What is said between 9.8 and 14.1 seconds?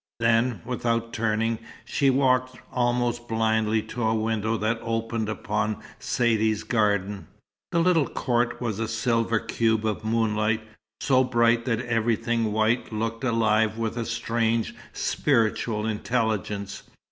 of moonlight, so bright that everything white looked alive with a